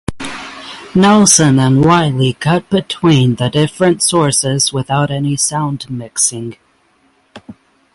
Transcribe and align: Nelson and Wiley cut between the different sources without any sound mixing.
Nelson 0.95 1.59
and 1.59 1.85
Wiley 1.85 2.33
cut 2.33 2.71
between 2.71 3.35
the 3.35 3.51
different 3.51 4.01
sources 4.01 4.73
without 4.73 5.11
any 5.11 5.35
sound 5.35 5.87
mixing. 5.91 6.57